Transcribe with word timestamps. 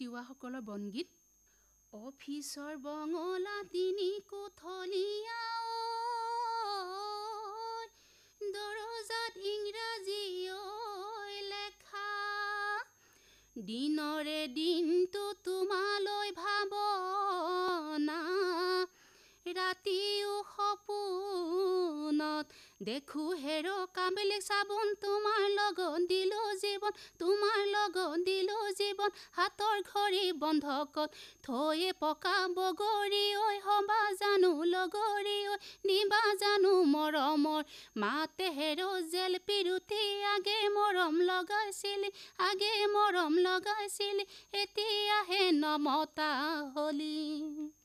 তিৱাসকলৰ 0.00 0.62
বনগীত। 0.68 1.08
অফিচৰ 1.92 2.76
বঙলা 2.84 3.56
তিনি 3.72 4.08
কোঠলীয়া 4.30 5.40
দেখো 22.80 23.22
হেৰ 23.40 23.66
কামেলি 23.94 24.36
চাবোন 24.42 24.92
তোমাৰ 25.00 25.42
লগত 25.50 25.98
দিলো 26.10 26.44
জীৱন 26.60 26.94
তোমাৰ 27.20 27.58
লগত 27.72 28.20
দিলো 28.28 28.54
জীৱন 28.78 29.10
হাতৰ 29.32 29.82
ঘড়ী 29.84 30.22
বন্ধকত 30.38 31.08
থৈয়ে 31.42 31.90
পকা 32.00 32.32
বগৰী 32.56 33.20
ঐ 33.40 33.58
হবা 33.66 33.98
জানো 34.20 34.52
লগৰী 34.70 35.36
ঐ 35.48 35.58
নিবা 35.84 36.20
জানো 36.42 36.72
মৰমৰ 36.92 37.74
মাতে 37.96 38.46
হেৰ 38.52 38.80
জেল 39.12 39.38
পিৰুতি 39.46 40.00
আগে 40.30 40.56
মৰম 40.76 41.20
লগাইছিলি 41.24 42.12
আগে 42.46 42.72
মৰম 42.94 43.36
লগাইছিলি 43.40 44.24
এতিয়াহে 44.62 45.42
নমতা 45.58 46.30
হলি। 46.74 47.79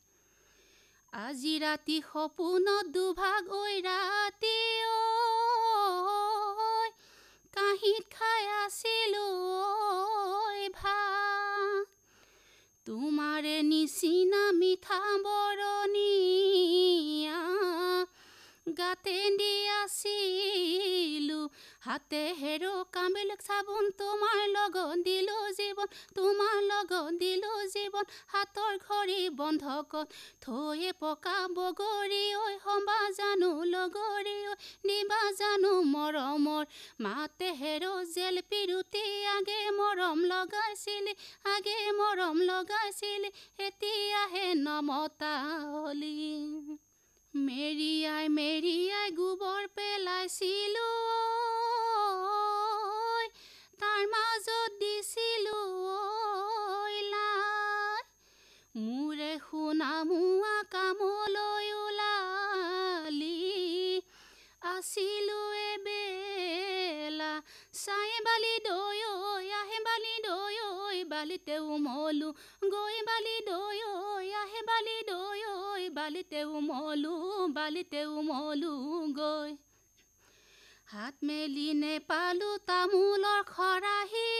আজি 1.16 1.52
ৰাতি 1.58 1.94
সপোনত 2.06 2.92
দুভাগ 2.92 3.52
ঐ 3.56 3.62
ৰাতি 3.82 4.56
কাঁহীত 5.66 6.25
হাতে 21.96 22.22
হেৰো 22.38 22.70
কামিলক 22.92 23.42
চাবোন 23.42 23.86
তোমাৰ 23.98 24.40
লগত 24.48 24.96
দিলো 25.04 25.36
জীৱন 25.52 25.92
তোমাৰ 26.16 26.56
লগত 26.64 27.12
দিলো 27.20 27.52
জীৱন 27.68 28.10
হাতৰ 28.32 28.74
ঘড়ী 28.80 29.30
বন্ধকত 29.38 30.18
থৈয়ে 30.42 30.90
পকা 30.98 31.36
বগৰী 31.54 32.18
ঐ 32.36 32.42
সম্বা 32.60 32.96
জানো 33.14 33.48
লগৰী 33.68 34.36
ঐ 34.44 34.52
নিবা 34.84 35.20
জানো 35.38 35.72
মৰমৰ 35.88 36.76
মাতে 37.00 37.48
হেৰো 37.56 37.92
জেল 38.10 38.42
পিৰুতি 38.50 39.04
আগে 39.30 39.60
মৰম 39.78 40.26
লগাইছিলি 40.26 41.14
আগে 41.54 41.78
মৰম 41.98 42.44
লগাইছিলি 42.44 43.32
এতিয়াহে 43.62 44.44
নমতা 44.60 45.32
হলি 45.46 46.14
মেৰিয়াই 47.38 48.26
মেৰিয়াই 48.36 49.08
গোবৰ 49.18 49.62
পেলাইছিলো 49.76 50.88
তাৰ 53.80 54.02
মাজত 54.12 54.70
দিছিলো 54.80 55.58
মোৰে 58.74 59.32
শুনা 59.44 59.90
মোৱা 60.08 60.56
কামলৈ 60.72 61.68
ওলালি 61.76 63.38
আছিলো 64.72 65.40
এবেলা। 65.68 67.32
চাই 67.82 68.12
বালি 68.26 68.54
দৈ 68.66 69.00
আহে 69.60 69.78
বালি 69.86 70.14
দৈ 70.26 70.56
বালিতে 71.12 71.56
উমলো 71.72 72.28
গৈ 72.72 72.96
বালি 73.08 73.36
দৈ 73.48 73.78
আহে 74.42 74.60
বালি 74.70 74.96
দৈ 75.10 75.25
বালিতে 75.90 76.44
উমলো 76.44 77.14
বালিতে 77.48 78.06
উমলো 78.06 78.72
গৈ। 79.18 79.56
হাত 80.86 81.14
মেলি 81.22 81.68
নেপালো 81.74 82.50
তামোলৰ 82.66 83.40
খৰাহী 83.42 84.30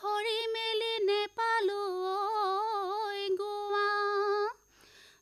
ভৰি 0.00 0.38
মেলি 0.52 0.94
নেপালো 1.04 1.82
গোৱা। 3.38 3.88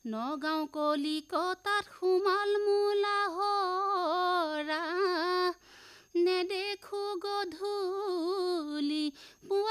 নগাঁও 0.07 0.67
কলিকতাত 0.67 1.85
সোমাল 2.01 2.51
মোলা 2.67 3.19
নেদেখো 6.15 6.78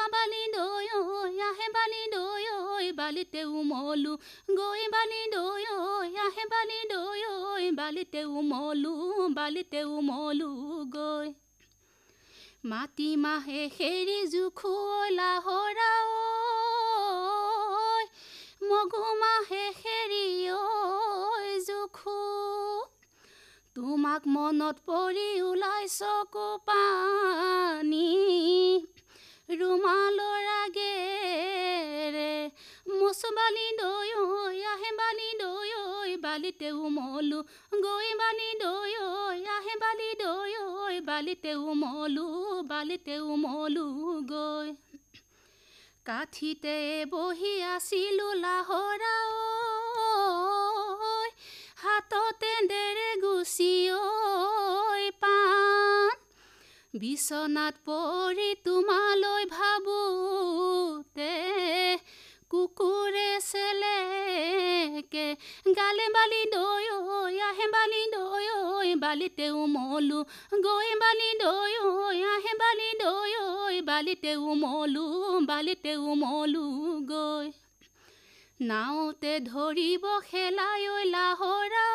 বালি 0.09 0.43
দৈ 0.53 0.87
আহে 1.41 1.67
বালি 1.73 2.03
দৈ 2.11 2.91
বালিতে 2.91 3.41
উমলো 3.53 4.13
গৈ 4.57 4.83
বালি 4.91 5.21
দৈ 5.31 5.65
আহে 6.19 6.45
বালি 6.49 6.79
দৈ 6.89 7.23
বালিতে 7.71 8.21
উমলো 8.33 8.93
বালিতে 9.35 9.83
উমলো 9.91 10.49
গৈ 10.91 11.27
মাটি 12.65 13.09
মাহে 13.17 13.61
সেৰি 13.77 14.19
জোখলা 14.31 15.31
হৰা 15.45 15.91
মগু 18.67 19.03
মাহে 19.19 19.65
সেৰি 19.77 20.25
জোখো 21.67 22.19
তোমাক 23.75 24.27
মনত 24.27 24.77
পৰি 24.85 25.29
ওলাই 25.41 25.85
চকু 25.93 26.47
পানী 26.65 28.05
ৰুমালৰ 29.59 30.47
আগেৰে 30.53 32.31
মুচবালি 32.93 33.67
দৈ 33.77 34.11
আহে 34.67 34.91
বালি 34.99 35.29
দৈ 35.39 35.71
বালিতে 36.17 36.71
উমলো 36.79 37.39
গৈ 37.83 38.09
বালি 38.15 38.49
দৈ 38.59 38.93
আহে 39.47 39.75
বালি 39.75 40.09
দৈ 40.19 40.53
বালিতে 41.07 41.55
উমলো 41.65 42.27
বালিতে 42.63 43.15
উমলো 43.27 43.85
গৈ 44.29 44.67
কাঠিতে 46.05 46.77
বহি 47.11 47.53
আছিলো 47.69 48.27
লাহৰা 48.39 49.15
হাততে 51.83 52.51
ডেৰে 52.69 53.09
গুচি 53.21 53.73
পান 55.16 55.16
বিচনাত 57.01 57.75
পৰি 57.87 58.49
তোমালৈ 58.65 59.43
ভাবোতে 59.51 61.33
কুকুৰে 62.51 63.29
চেলেকে 63.47 65.25
গালে 65.77 66.07
বালি 66.15 66.41
দৈ 66.53 66.85
আহে 67.49 67.67
বালি 67.75 68.03
দৈ 68.13 68.95
বালিতে 68.95 69.49
উমলো 69.63 70.19
গৈ 70.67 70.89
বালি 71.03 71.29
দৈ 71.43 71.73
আহে 72.33 72.53
বালি 72.63 72.89
দৈ 73.03 73.81
বালিতে 73.81 74.35
উমলো 74.49 75.05
বালিতে 75.49 75.95
উমলো 76.11 76.65
গৈ। 77.11 77.47
নাওতে 78.59 79.33
ধৰিব 79.47 80.03
খেলাই 80.29 80.85
লাহৰা 81.11 81.87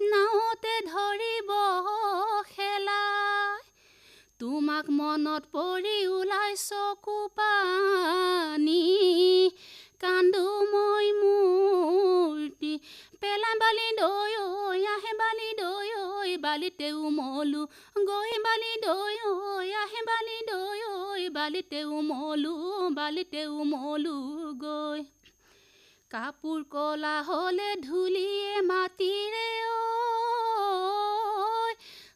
নাওতে 0.00 0.74
ধৰিব 0.86 1.50
তোমাক 4.42 4.86
মনত 4.98 5.42
পৰি 5.54 5.98
ওলাই 6.12 6.54
চকু 6.60 7.16
পানী 7.38 8.78
কান্দো 10.02 10.46
মই 10.70 11.10
মূৰ্তি। 11.18 12.72
পেলা 13.20 13.52
বালি 13.60 13.88
দৈ 14.00 14.34
আহে 14.94 15.12
বালি 15.20 15.50
দৈ 15.60 16.34
বালিতে 16.46 16.88
উমলো 17.02 17.62
গৈ 18.08 18.32
বালি 18.46 18.72
দৈ 18.86 19.16
আহে 19.82 20.02
বালি 20.10 20.38
দৈ 20.50 21.28
বালিতে 21.38 21.80
উমলো 21.98 22.54
বালিতে 22.98 23.42
উমলো 23.60 24.16
গৈ। 24.64 25.00
কাপোৰ 26.10 26.60
কলা 26.74 27.16
হলে 27.28 27.70
ধূলিয়ে 27.86 28.52
মাটিৰে 28.70 29.48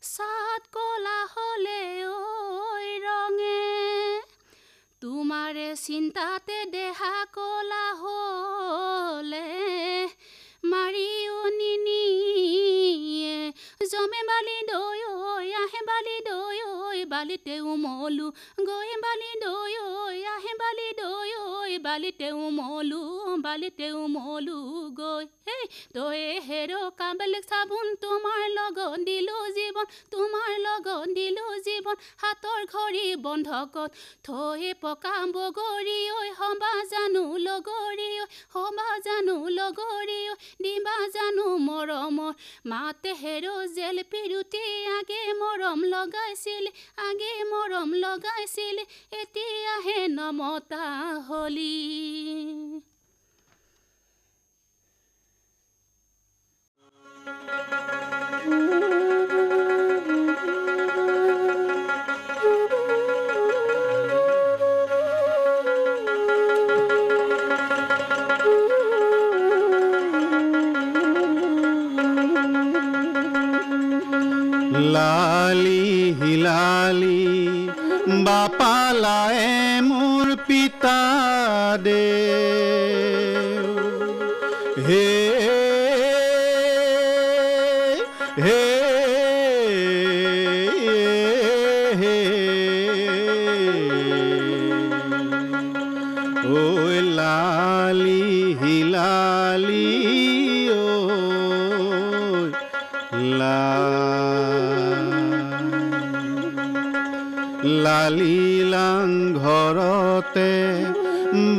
চাত 0.06 0.62
কলা 0.75 1.20
হলে 1.35 1.81
ৰঙে। 3.06 3.64
তোমাৰে 5.03 5.69
চিন্তাতে 5.82 6.58
দেহা 6.75 7.17
কলা 7.37 7.87
হলে 8.03 9.49
মাৰিও 10.73 11.16
নিনিয়ে 14.06 14.17
জমে 14.17 14.23
বালি 14.25 14.56
দৈ 14.69 15.50
আহে 15.56 15.81
বালি 15.88 16.17
দৈ 16.20 16.58
বালি 17.05 17.05
বালিতে 17.06 17.55
উমলো 17.62 18.26
গৈ 18.61 18.91
বালি 19.03 19.31
দৈ 19.43 19.75
ঐ 19.82 20.17
আহে 20.26 20.53
বালি 20.61 20.88
দৈ 20.99 21.31
ঐ 21.41 21.79
বালিতে 21.81 22.29
উমলো 22.37 23.00
বালিতে 23.38 23.87
উমলো 23.94 24.58
গৈ 24.93 25.25
হেই 25.47 25.64
তই 25.94 26.20
হেৰ 26.47 26.73
কাবেলেক 26.99 27.44
চাবোন 27.44 27.87
তোমাৰ 28.03 28.43
লগত 28.50 28.99
দিলো 29.05 29.37
জীৱন 29.56 29.87
তোমাৰ 30.12 30.53
লগত 30.61 31.08
দিলো 31.14 31.44
জীৱন 31.67 31.97
হাতৰ 32.23 32.61
ঘড়ী 32.67 33.06
বন্ধকত 33.25 33.91
থৈ 34.25 34.73
পকা 34.82 35.14
বগৰী 35.35 36.00
ঐ 36.12 36.20
সবা 36.35 36.73
জানো 36.93 37.25
লগৰী 37.41 38.11
ঐ 38.17 38.26
সবা 38.55 38.88
জানো 39.06 39.37
লগৰী 39.50 40.20
ঐ 40.26 40.35
দিবা 40.62 40.97
জানো 41.14 41.47
মৰমৰ 41.67 42.32
মাতে 42.67 43.12
হেৰ 43.23 43.44
জেল 43.76 43.95
পিৰুতি 44.06 44.62
আগে 44.93 45.20
মৰম 45.34 45.84
লগাইছিলে 45.87 46.70
আগে 47.02 47.31
মৰম 47.44 47.94
লগাইছিলে 47.96 48.84
এতিয়াহে 49.20 49.98
নমতা 50.10 50.84
হলি 51.28 51.75
লালি 74.94 75.84
হিলালি 76.20 77.25
বাপালায়ে 78.26 79.56
মোৰ 79.88 80.26
পিতা 80.46 81.00
দে 81.84 82.05
হে 84.87 85.06
হে 88.44 88.61
ঐ 96.55 96.58
লালি 97.19 98.22
হিলালি 98.61 100.36
লালিলাং 107.87 109.09
ঘৰতে 109.38 110.53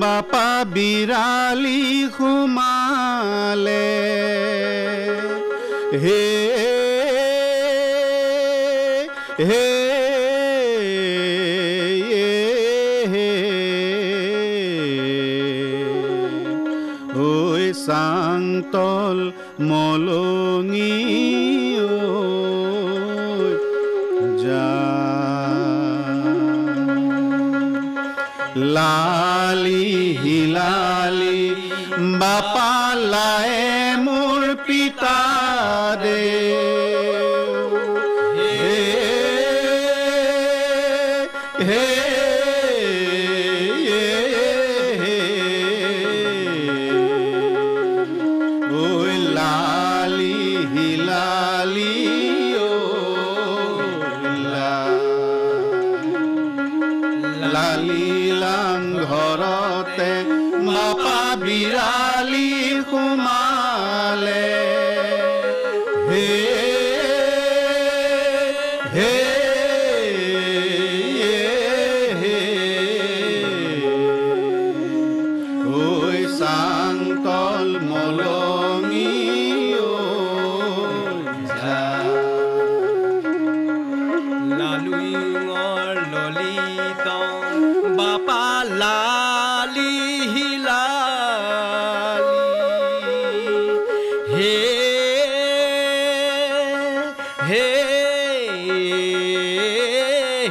বাপা 0.02 0.50
বিৰালি 0.74 1.82
সোমালে 2.16 3.92
হে 6.04 6.24
হে 9.42 9.66
ঐ 17.28 17.30
চাংতল 17.86 19.20
মলঙি 19.62 20.98
लाली 28.68 30.48
लाली। 30.48 31.47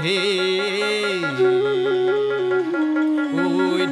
হে 0.04 0.20
ঐ 3.42 3.48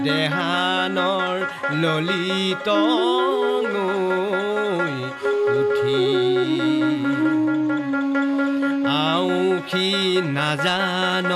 দেহানৰ 0.07 1.37
ললিত 1.83 2.69
উঠি। 5.59 6.05
আউখি 9.09 9.91
নাজান 10.37 11.31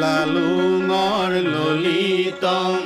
লালুঙৰ 0.00 1.32
ললিতং 1.46 2.76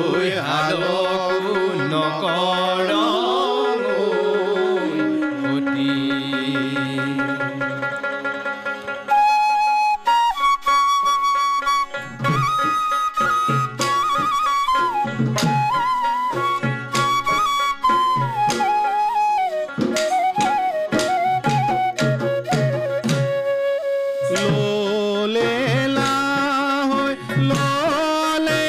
তুই 0.00 0.28
হালো 0.46 0.98
নকৰ 1.92 2.90
লোলে 24.32 25.52
লা 25.96 26.14
হয় 26.90 27.14
লোলে 27.48 28.62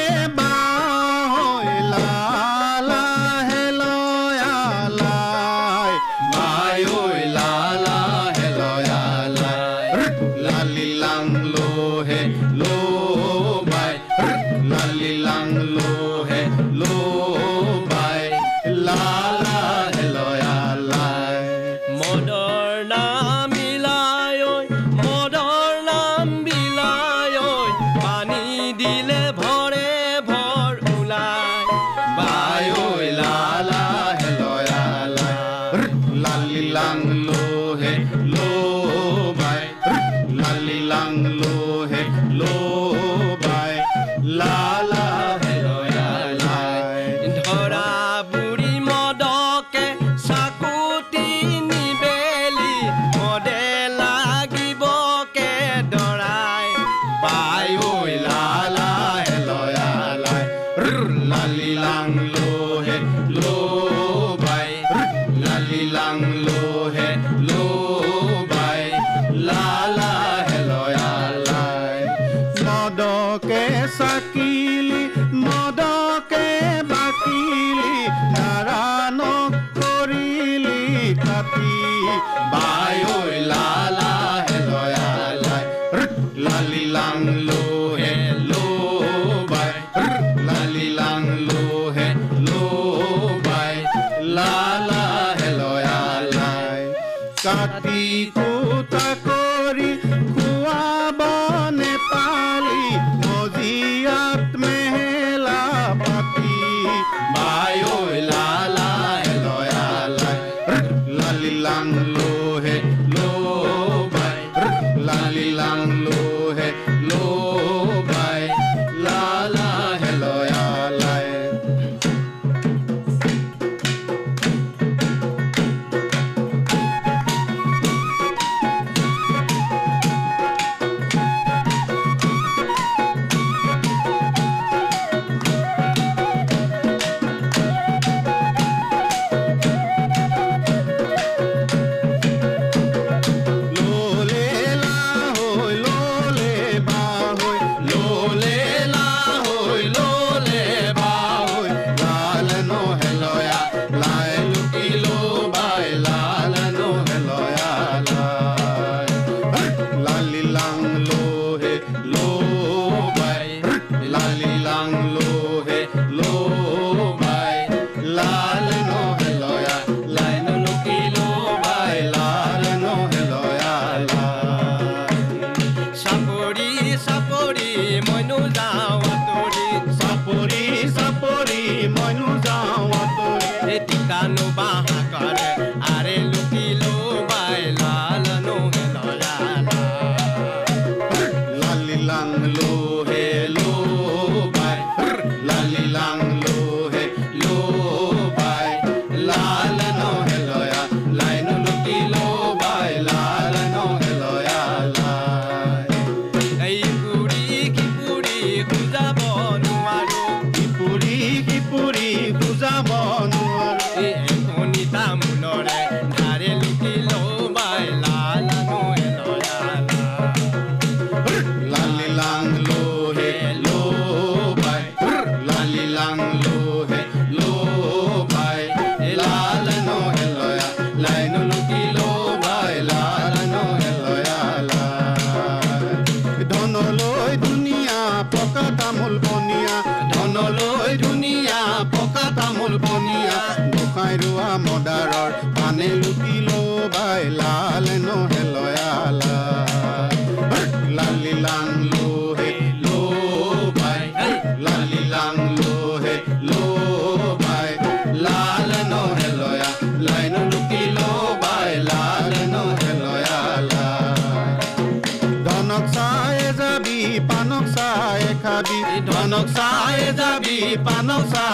pra 270.82 271.02
não 271.02 271.20
sair. 271.28 271.51